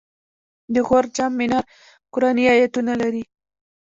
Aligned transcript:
د 0.73 0.75
غور 0.87 1.05
جام 1.15 1.31
منار 1.39 1.65
قرآني 2.13 2.43
آیتونه 2.55 2.93
لري 3.01 3.23